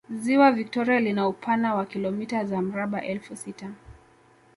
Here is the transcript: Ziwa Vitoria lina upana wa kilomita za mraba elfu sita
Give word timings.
Ziwa 0.15 0.51
Vitoria 0.51 0.99
lina 0.99 1.27
upana 1.27 1.75
wa 1.75 1.85
kilomita 1.85 2.45
za 2.45 2.61
mraba 2.61 3.01
elfu 3.03 3.35
sita 3.35 3.71